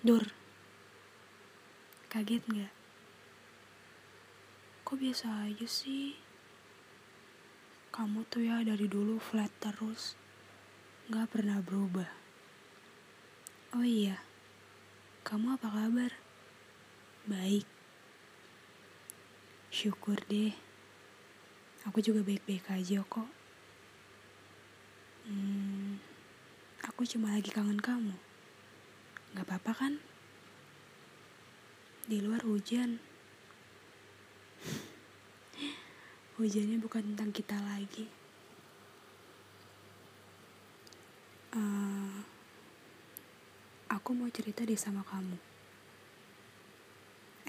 [0.00, 0.24] Dur,
[2.08, 2.72] kaget nggak?
[4.80, 6.16] Kok biasa aja sih?
[7.92, 10.16] Kamu tuh ya dari dulu flat terus,
[11.12, 12.08] nggak pernah berubah.
[13.76, 14.24] Oh iya,
[15.20, 16.16] kamu apa kabar?
[17.28, 17.68] Baik.
[19.68, 20.56] Syukur deh.
[21.84, 23.28] Aku juga baik-baik aja kok.
[25.28, 26.00] Hmm,
[26.88, 28.29] aku cuma lagi kangen kamu.
[29.30, 29.92] Gak apa-apa kan?
[32.10, 32.98] Di luar hujan.
[36.34, 38.10] Hujannya bukan tentang kita lagi.
[41.54, 42.22] Uh,
[43.86, 45.38] aku mau cerita deh sama kamu.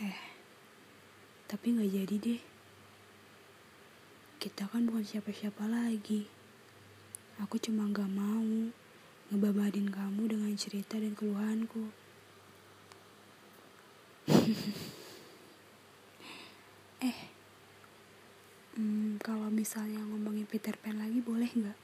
[0.02, 0.22] Eh,
[1.50, 2.41] tapi gak jadi deh.
[4.38, 6.30] Kita kan bukan siapa-siapa lagi.
[7.41, 8.70] Aku cuma gak mau
[9.31, 11.88] ngebabadin kamu dengan cerita dan keluhanku.
[17.08, 17.31] eh,
[18.75, 21.80] hmm, kalau misalnya ngomongin Peter Pan lagi boleh nggak?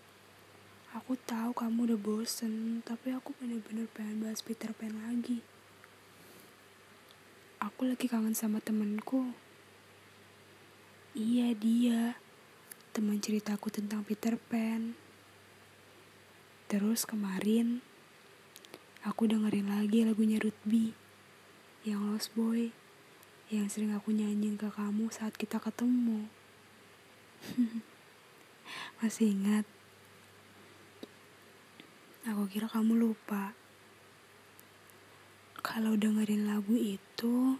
[0.99, 5.39] Aku tahu kamu udah bosen, tapi aku bener-bener pengen bahas Peter Pan lagi.
[7.63, 9.31] Aku lagi kangen sama temenku.
[11.15, 12.19] Iya dia,
[12.91, 15.06] teman ceritaku tentang Peter Pan.
[16.67, 17.79] Terus kemarin
[18.99, 20.91] aku dengerin lagi lagunya Rutby
[21.87, 22.75] yang Lost Boy
[23.47, 26.27] yang sering aku nyanyiin ke kamu saat kita ketemu.
[28.99, 29.63] Masih ingat?
[32.27, 33.55] Aku kira kamu lupa.
[35.63, 37.55] Kalau dengerin lagu itu,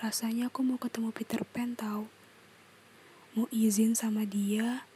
[0.00, 2.08] rasanya aku mau ketemu Peter Pan tahu.
[3.36, 4.88] Mau izin sama dia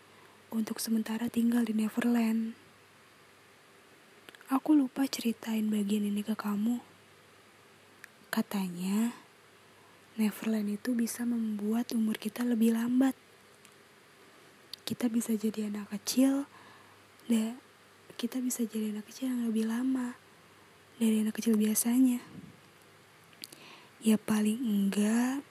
[0.55, 2.55] untuk sementara tinggal di Neverland.
[4.47, 6.79] Aku lupa ceritain bagian ini ke kamu.
[8.31, 9.19] Katanya,
[10.15, 13.19] Neverland itu bisa membuat umur kita lebih lambat.
[14.87, 16.47] Kita bisa jadi anak kecil,
[17.27, 17.59] dan
[18.15, 20.15] kita bisa jadi anak kecil yang lebih lama
[21.03, 22.23] dari anak kecil biasanya.
[23.99, 25.43] Ya paling enggak,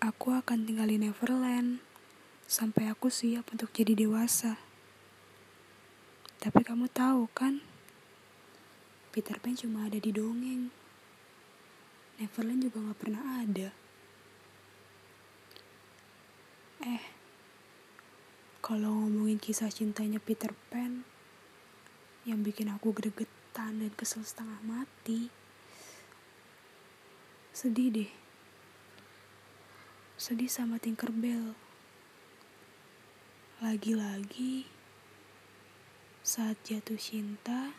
[0.00, 1.84] aku akan tinggal di Neverland
[2.46, 4.54] sampai aku siap untuk jadi dewasa.
[6.38, 7.58] Tapi kamu tahu kan,
[9.10, 10.70] Peter Pan cuma ada di dongeng.
[12.22, 13.68] Neverland juga gak pernah ada.
[16.86, 17.04] Eh,
[18.62, 21.02] kalau ngomongin kisah cintanya Peter Pan,
[22.22, 25.34] yang bikin aku gregetan dan kesel setengah mati,
[27.50, 28.10] sedih deh.
[30.14, 31.65] Sedih sama Tinkerbell.
[33.56, 34.68] Lagi-lagi
[36.20, 37.72] saat jatuh cinta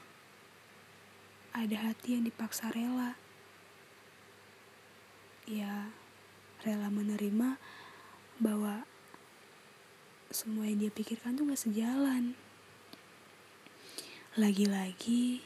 [1.54, 3.14] ada hati yang dipaksa rela.
[5.46, 5.94] Ya,
[6.66, 7.62] rela menerima
[8.42, 8.90] bahwa
[10.34, 12.34] semua yang dia pikirkan tuh gak sejalan.
[14.34, 15.46] Lagi-lagi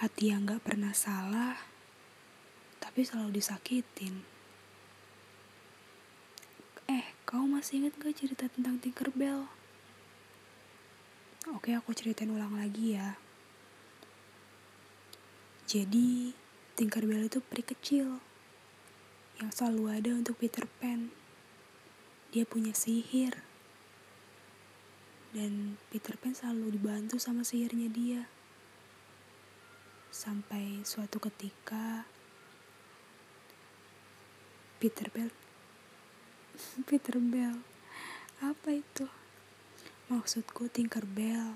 [0.00, 1.60] hati yang gak pernah salah
[2.80, 4.31] tapi selalu disakitin.
[7.32, 9.48] Kau masih ingat gak cerita tentang Tinkerbell?
[11.56, 13.16] Oke, aku ceritain ulang lagi ya.
[15.64, 16.36] Jadi,
[16.76, 18.20] Tinkerbell itu peri kecil
[19.40, 21.08] yang selalu ada untuk Peter Pan.
[22.36, 23.40] Dia punya sihir.
[25.32, 28.28] Dan Peter Pan selalu dibantu sama sihirnya dia.
[30.12, 32.04] Sampai suatu ketika
[34.76, 35.32] Peter Pan
[36.88, 37.60] Peter Bell.
[38.42, 39.06] Apa itu?
[40.08, 41.54] Maksudku Tinker Bell.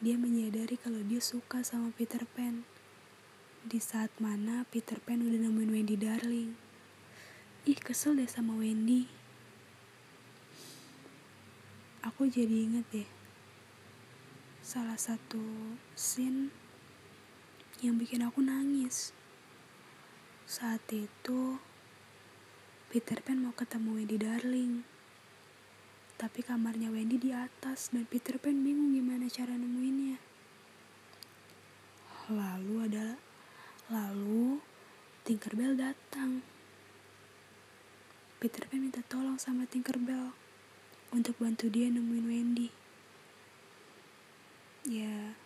[0.00, 2.64] Dia menyadari kalau dia suka sama Peter Pan.
[3.60, 6.56] Di saat mana Peter Pan udah nemuin Wendy Darling.
[7.68, 9.04] Ih kesel deh sama Wendy.
[12.00, 13.08] Aku jadi inget deh.
[14.64, 16.48] Salah satu scene
[17.84, 19.12] yang bikin aku nangis.
[20.48, 21.60] Saat itu
[22.90, 24.82] Peter Pan mau ketemu Wendy Darling.
[26.18, 30.18] Tapi kamarnya Wendy di atas dan Peter Pan bingung gimana cara nemuinnya.
[32.34, 33.14] Lalu ada
[33.94, 34.58] lalu
[35.22, 36.42] Tinkerbell datang.
[38.42, 40.34] Peter Pan minta tolong sama Tinkerbell
[41.14, 42.74] untuk bantu dia nemuin Wendy.
[44.82, 45.38] Ya,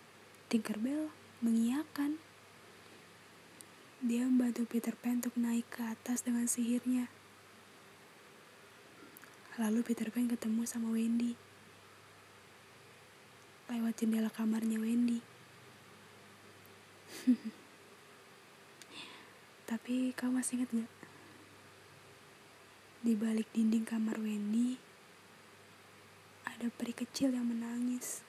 [0.49, 1.13] Tinkerbell
[1.45, 2.17] mengiyakan.
[4.01, 7.05] Dia membantu Peter Pan untuk naik ke atas dengan sihirnya.
[9.55, 11.31] Lalu Peter Pan ketemu sama Wendy.
[13.71, 15.23] Lewat jendela kamarnya Wendy.
[19.71, 20.91] Tapi kau masih ingat gak?
[22.99, 24.75] Di balik dinding kamar Wendy,
[26.43, 28.27] ada peri kecil yang menangis.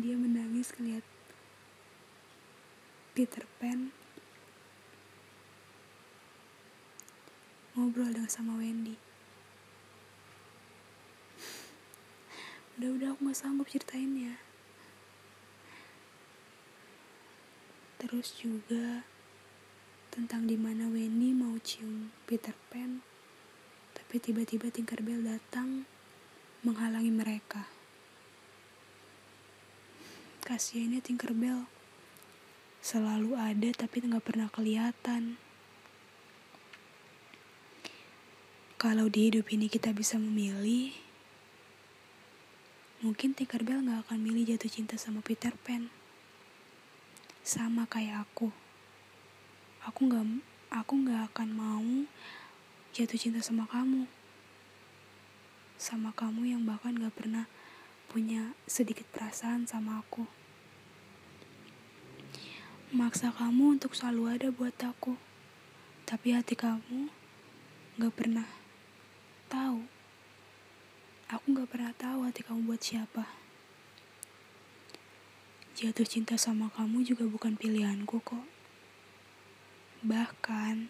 [0.00, 1.04] Dia menangis ngeliat
[3.12, 4.05] Peter Pan
[7.86, 8.98] ngobrol dengan sama Wendy.
[12.74, 14.42] Udah-udah aku gak sanggup ceritainnya.
[18.02, 19.06] Terus juga
[20.10, 23.06] tentang di mana Wendy mau cium Peter Pan,
[23.94, 25.86] tapi tiba-tiba Tinkerbell datang
[26.66, 27.70] menghalangi mereka.
[30.42, 31.70] Kasiannya Tinkerbell
[32.82, 35.38] selalu ada tapi nggak pernah kelihatan.
[38.86, 40.94] Kalau di hidup ini kita bisa memilih,
[43.02, 45.90] mungkin Tinkerbell gak akan milih jatuh cinta sama Peter Pan.
[47.42, 48.54] Sama kayak aku.
[49.90, 50.22] Aku gak,
[50.70, 51.90] aku gak akan mau
[52.94, 54.06] jatuh cinta sama kamu.
[55.74, 57.50] Sama kamu yang bahkan gak pernah
[58.06, 60.30] punya sedikit perasaan sama aku.
[62.94, 65.18] Maksa kamu untuk selalu ada buat aku.
[66.06, 67.10] Tapi hati kamu
[67.98, 68.46] gak pernah
[69.46, 69.86] tahu.
[71.26, 73.26] Aku gak pernah tahu hati kamu buat siapa.
[75.76, 78.46] Jatuh cinta sama kamu juga bukan pilihanku kok.
[80.06, 80.88] Bahkan,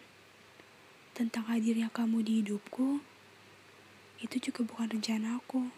[1.16, 3.00] tentang hadirnya kamu di hidupku,
[4.20, 5.72] itu juga bukan rencana aku.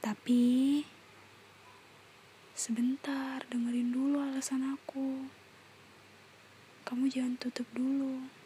[0.00, 0.82] Tapi,
[2.56, 5.28] sebentar dengerin dulu alasan aku.
[6.88, 8.43] Kamu jangan tutup dulu.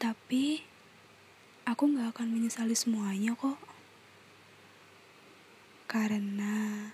[0.00, 0.64] Tapi
[1.68, 3.60] aku gak akan menyesali semuanya kok.
[5.84, 6.88] Karena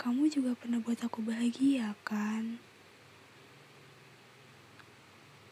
[0.00, 2.56] kamu juga pernah buat aku bahagia kan?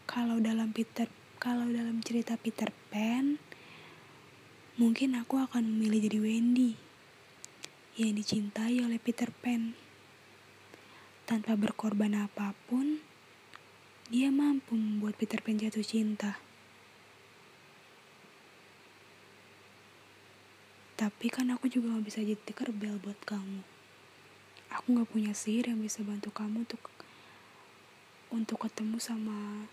[0.08, 3.38] Kalau dalam Peter kalau dalam cerita Peter Pan,
[4.74, 6.72] mungkin aku akan memilih jadi Wendy
[7.94, 9.76] yang dicintai oleh Peter Pan.
[11.28, 12.97] Tanpa berkorban apa pun,
[14.08, 16.40] dia mampu membuat Peter Pan jatuh cinta.
[20.96, 23.60] Tapi kan aku juga gak bisa jadi kerbel buat kamu.
[24.72, 26.82] Aku gak punya sihir yang bisa bantu kamu untuk
[28.32, 29.68] untuk ketemu sama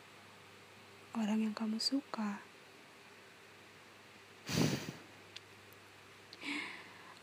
[1.15, 2.43] orang yang kamu suka.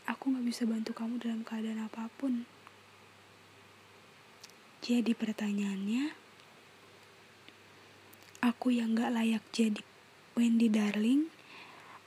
[0.08, 2.48] Aku gak bisa bantu kamu dalam keadaan apa pun.
[4.82, 6.21] Jadi pertanyaannya,
[8.62, 9.82] aku yang gak layak jadi
[10.38, 11.26] Wendy Darling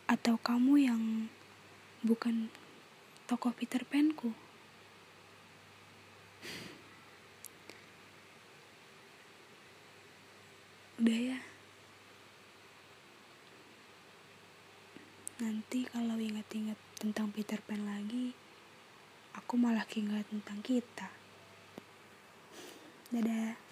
[0.07, 1.28] atau kamu yang
[2.00, 2.48] bukan
[3.28, 4.31] tokoh Peter Pan-ku?
[10.96, 11.40] Udah ya.
[15.44, 18.31] Nanti kalau ingat-ingat tentang Peter Pan lagi,
[19.36, 21.12] aku malah ingat tentang kita.
[23.12, 23.64] Dadah.